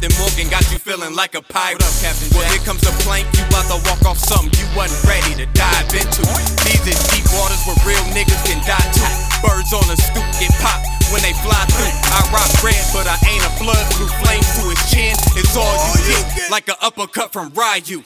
Captain 0.00 0.16
Morgan 0.16 0.48
got 0.48 0.64
you 0.72 0.80
feeling 0.80 1.12
like 1.12 1.36
a 1.36 1.44
pirate. 1.44 1.76
What 1.76 1.84
up, 1.84 2.00
Captain 2.00 2.32
Well, 2.32 2.48
here 2.48 2.64
comes 2.64 2.80
the 2.80 2.88
plank. 3.04 3.28
You 3.36 3.44
about 3.52 3.68
to 3.68 3.76
walk 3.84 4.00
off 4.08 4.16
something 4.16 4.48
you 4.56 4.64
wasn't 4.72 4.96
ready 5.04 5.36
to 5.36 5.44
dive 5.52 5.92
into. 5.92 6.24
These 6.64 6.88
is 6.88 6.96
deep 7.12 7.28
waters 7.36 7.60
where 7.68 7.76
real 7.84 8.00
niggas 8.16 8.40
can 8.48 8.64
die 8.64 8.80
too. 8.96 9.04
Birds 9.44 9.76
on 9.76 9.84
a 9.92 9.96
stoop 10.00 10.24
get 10.40 10.56
popped 10.64 10.88
when 11.12 11.20
they 11.20 11.36
fly 11.44 11.68
through. 11.68 11.92
I 12.16 12.24
rock 12.32 12.48
red, 12.64 12.80
but 12.96 13.04
I 13.12 13.20
ain't 13.28 13.44
a 13.44 13.52
blood 13.60 13.84
blue. 13.92 14.08
Flames 14.24 14.48
to 14.56 14.72
his 14.72 14.80
chin, 14.88 15.12
it's 15.36 15.52
all 15.52 15.68
you 15.68 16.16
get. 16.16 16.48
Like 16.48 16.72
an 16.72 16.80
uppercut 16.80 17.28
from 17.36 17.52
Ryu. 17.52 18.00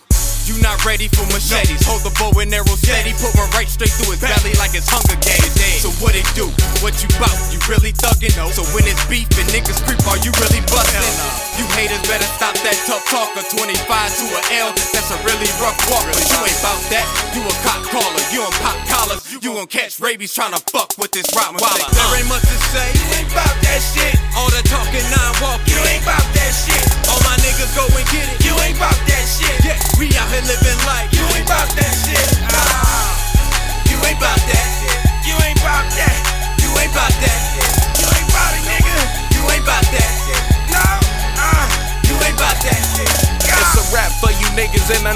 You 0.51 0.59
not 0.67 0.83
ready 0.83 1.07
for 1.07 1.23
machetes. 1.31 1.87
Hold 1.87 2.03
the 2.03 2.11
bow 2.19 2.35
and 2.43 2.51
arrow 2.51 2.75
steady. 2.75 3.15
Put 3.23 3.39
one 3.39 3.49
right 3.55 3.71
straight 3.71 3.95
through 3.95 4.19
his 4.19 4.21
belly 4.21 4.51
like 4.59 4.75
it's 4.75 4.91
Hunger 4.91 5.15
Games. 5.23 5.84
What 6.05 6.13
it 6.13 6.29
do? 6.37 6.53
What 6.85 7.01
you 7.01 7.09
bout? 7.17 7.33
You 7.49 7.57
really 7.65 7.89
thuggin'? 7.97 8.37
Though. 8.37 8.53
So 8.53 8.61
when 8.77 8.85
it's 8.85 9.01
beef 9.09 9.25
and 9.41 9.49
niggas 9.49 9.81
creep, 9.89 9.97
are 10.05 10.21
you 10.21 10.37
really 10.37 10.61
bustin'? 10.69 11.01
You 11.57 11.65
haters 11.73 12.05
better 12.05 12.29
stop 12.37 12.53
that 12.61 12.77
tough 12.85 13.01
talk. 13.09 13.33
talker. 13.33 13.41
25 13.57 13.73
to 14.21 14.27
a 14.37 14.41
L, 14.69 14.77
that's 14.93 15.09
a 15.09 15.19
really 15.25 15.49
rough 15.65 15.81
walk. 15.89 16.05
But 16.13 16.21
you 16.29 16.37
ain't 16.45 16.61
bout 16.61 16.77
that. 16.93 17.09
You 17.33 17.41
a 17.41 17.55
cop 17.65 17.81
caller. 17.89 18.21
You 18.37 18.45
on 18.45 18.53
pop 18.61 18.77
collars. 18.85 19.25
You 19.41 19.57
gon' 19.57 19.65
catch 19.65 19.97
rabies 19.97 20.37
tryna 20.37 20.61
fuck 20.69 20.93
with 21.01 21.09
this 21.17 21.25
rock. 21.33 21.57
There 21.57 22.13
ain't 22.21 22.29
much 22.29 22.45
to 22.53 22.59
say. 22.69 22.85
You 23.01 23.25
ain't 23.25 23.33
bout 23.33 23.57
that 23.65 23.81
shit. 23.81 24.13
All 24.37 24.53
the 24.53 24.61
talking, 24.69 25.09
non 25.09 25.33
walking. 25.41 25.74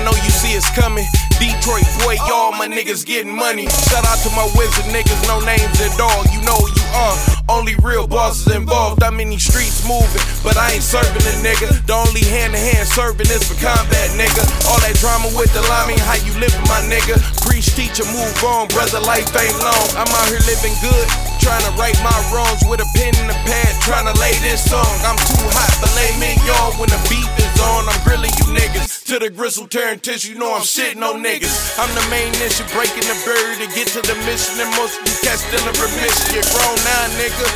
Know 0.09 0.17
you 0.25 0.33
see 0.33 0.57
it's 0.57 0.69
coming. 0.73 1.05
Detroit 1.37 1.85
boy, 2.01 2.17
y'all 2.27 2.57
my 2.57 2.67
niggas 2.67 3.05
getting 3.05 3.31
money. 3.31 3.69
Shout 3.93 4.05
out 4.09 4.19
to 4.25 4.31
my 4.33 4.49
wizard 4.57 4.89
niggas, 4.89 5.21
no 5.29 5.39
names 5.45 5.77
at 5.85 5.93
all. 6.01 6.25
You 6.33 6.41
know 6.49 6.57
you 6.57 6.85
are. 6.97 7.17
Only 7.49 7.77
real 7.85 8.09
bosses 8.09 8.49
involved. 8.55 9.03
I'm 9.05 9.21
in 9.21 9.31
these 9.31 9.45
streets 9.45 9.85
moving, 9.87 10.25
but 10.43 10.57
I 10.57 10.73
ain't 10.77 10.83
serving 10.83 11.23
a 11.23 11.35
nigga. 11.45 11.69
The 11.87 11.95
only 11.95 12.25
hand 12.25 12.57
to 12.57 12.61
hand 12.61 12.89
serving 12.89 13.29
is 13.29 13.45
for 13.45 13.57
combat, 13.61 14.09
nigga. 14.17 14.43
All 14.69 14.81
that 14.81 14.97
drama 14.99 15.29
with 15.37 15.53
the 15.53 15.63
liming, 15.69 16.01
how 16.01 16.19
you 16.25 16.33
living, 16.41 16.65
my 16.67 16.81
nigga? 16.89 17.21
Preach, 17.45 17.71
teacher, 17.77 18.09
move 18.09 18.35
on, 18.45 18.69
brother. 18.73 19.01
Life 19.05 19.31
ain't 19.37 19.57
long. 19.61 19.89
I'm 19.95 20.09
out 20.09 20.29
here 20.33 20.43
living 20.49 20.75
good. 20.81 21.07
Trying 21.39 21.65
to 21.69 21.73
right 21.79 21.97
my 22.03 22.17
wrongs 22.35 22.65
with 22.67 22.81
a 22.81 22.89
pen 22.97 23.15
and 23.23 23.31
a 23.31 23.39
pad, 23.47 23.73
trying 23.85 24.09
to 24.11 24.17
lay 24.19 24.35
this 24.43 24.65
song. 24.65 24.91
I'm 25.07 25.17
too 25.17 25.47
hot, 25.55 25.71
filet 25.81 26.13
mignon 26.19 26.77
when 26.81 26.91
the 26.91 27.01
beef 27.07 27.31
is 27.39 27.55
on. 27.63 27.87
I'm 27.87 28.01
grilling 28.05 28.35
you 28.43 28.51
niggas 28.53 28.98
to 29.09 29.17
the 29.17 29.33
gristle 29.33 29.65
tearing 29.65 29.97
tissue. 29.97 30.37
You 30.37 30.39
know 30.39 30.53
I'm 30.53 30.61
shitting 30.61 31.01
on 31.01 31.25
niggas. 31.25 31.81
I'm 31.81 31.89
the 31.97 32.05
main 32.13 32.29
issue, 32.45 32.61
breaking 32.77 33.09
the 33.09 33.17
barrier 33.25 33.57
to 33.65 33.69
get 33.73 33.89
to 33.97 34.05
the 34.05 34.13
mission. 34.29 34.61
And 34.61 34.69
most 34.77 35.01
of 35.01 35.09
you 35.09 35.17
cats 35.25 35.41
still 35.49 35.65
in 35.65 35.73
remission. 35.81 36.37
You're 36.37 36.45
grown 36.53 36.77
now, 36.85 37.17
nigga. 37.17 37.49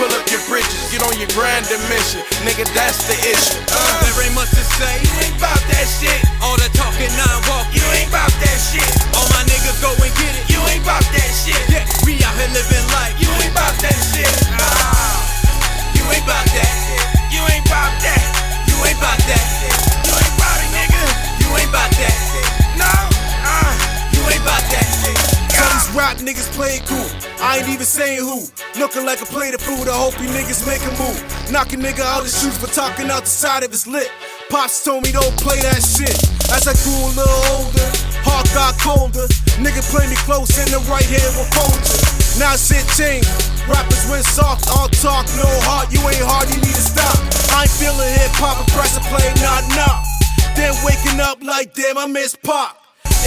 Pull 0.00 0.08
up 0.16 0.24
your 0.32 0.40
bridges, 0.48 0.88
get 0.88 1.04
on 1.04 1.12
your 1.20 1.28
grind 1.36 1.68
and 1.68 1.84
mission. 1.92 2.24
Nigga, 2.40 2.64
that's 2.72 3.04
the 3.04 3.20
issue. 3.20 3.60
Uh. 3.68 4.00
There 4.00 4.24
ain't 4.24 4.32
much 4.32 4.48
to 4.56 4.64
say. 4.80 4.96
You 5.04 5.12
ain't 5.28 5.36
bout 5.36 5.60
that 5.60 5.86
shit. 5.92 6.24
All 6.40 6.56
the 6.56 6.72
talking, 6.72 7.12
non 7.20 7.36
walking. 7.52 7.76
You 7.76 7.84
ain't 7.92 8.08
bout 8.08 8.32
that 8.32 8.58
shit. 8.72 8.88
All 9.12 9.28
my 9.36 9.37
Tell 26.08 26.24
niggas 26.24 26.48
play 26.56 26.80
it 26.80 26.88
cool. 26.88 27.04
I 27.36 27.60
ain't 27.60 27.68
even 27.68 27.84
saying 27.84 28.24
who. 28.24 28.48
Looking 28.80 29.04
like 29.04 29.20
a 29.20 29.28
plate 29.28 29.52
of 29.52 29.60
food. 29.60 29.92
I 29.92 29.92
hope 29.92 30.16
you 30.16 30.24
niggas 30.32 30.64
make 30.64 30.80
a 30.80 30.92
move. 30.96 31.20
Knock 31.52 31.74
a 31.74 31.76
nigga 31.76 32.00
out 32.00 32.24
his 32.24 32.32
shoes 32.32 32.56
for 32.56 32.64
talking 32.72 33.12
out 33.12 33.28
the 33.28 33.30
side 33.30 33.62
of 33.62 33.70
his 33.70 33.86
lip. 33.86 34.08
Pops 34.48 34.82
told 34.82 35.04
me 35.04 35.12
don't 35.12 35.36
play 35.36 35.60
that 35.60 35.84
shit. 35.84 36.16
As 36.48 36.64
I 36.64 36.72
grew 36.80 36.96
a 36.96 37.12
little 37.12 37.44
older, 37.52 37.88
heart 38.24 38.48
got 38.56 38.80
colder. 38.80 39.28
Nigga 39.60 39.84
play 39.92 40.08
me 40.08 40.16
close 40.24 40.48
and 40.56 40.72
the 40.72 40.80
right 40.88 41.04
hand 41.04 41.28
will 41.36 41.50
fold. 41.52 41.76
Now 42.40 42.56
shit 42.56 42.88
changed. 42.96 43.28
Rappers 43.68 44.08
went 44.08 44.24
soft, 44.24 44.64
all 44.72 44.88
talk, 45.04 45.28
no 45.36 45.48
heart. 45.68 45.92
You 45.92 46.00
ain't 46.08 46.24
hard, 46.24 46.48
you 46.48 46.56
need 46.56 46.72
to 46.72 46.88
stop. 46.88 47.20
I 47.52 47.68
ain't 47.68 47.74
feeling 47.76 48.08
hip 48.16 48.32
hop 48.40 48.56
and 48.56 48.70
pressure 48.72 49.04
play, 49.12 49.28
nah, 49.44 49.60
nah. 49.76 50.00
Then 50.56 50.72
waking 50.88 51.20
up 51.20 51.44
like 51.44 51.76
damn, 51.76 52.00
I 52.00 52.08
miss 52.08 52.32
pop. 52.32 52.77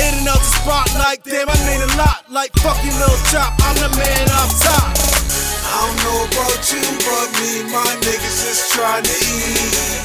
In 0.02 0.18
and 0.18 0.28
out 0.34 0.42
the 0.42 0.52
spot 0.66 0.90
like 0.98 1.22
damn, 1.22 1.46
I 1.46 1.58
made 1.70 1.82
a 1.82 1.92
lot 1.94 2.26
like 2.34 2.50
fucking 2.66 2.96
Lil 2.98 3.18
Chop. 3.30 3.54
I'm 3.62 3.78
the 3.78 3.92
man 4.02 4.26
up 4.34 4.50
top. 4.58 4.90
I 4.98 5.78
don't 5.78 5.98
know 6.02 6.20
about 6.26 6.62
you, 6.74 6.82
but 7.06 7.28
me 7.38 7.70
my 7.70 7.86
niggas 8.02 8.40
is 8.50 8.60
trying 8.74 9.06
to 9.06 9.16
eat. 9.30 10.02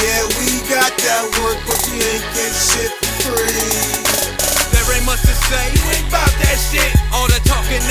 Yeah, 0.00 0.22
we 0.38 0.48
got 0.70 0.90
that 0.90 1.24
work, 1.42 1.58
but 1.66 1.78
we 1.90 1.98
ain't 1.98 2.26
get 2.32 2.54
shit 2.54 2.94
for 2.94 3.36
free. 3.36 4.24
There 4.72 4.86
ain't 4.96 5.06
much 5.06 5.22
to 5.26 5.34
say. 5.50 5.64
You 5.74 5.84
ain't 5.98 6.08
bout 6.14 6.30
that 6.46 6.58
shit. 6.58 6.90
All 7.10 7.26
the 7.26 7.42
talking, 7.46 7.83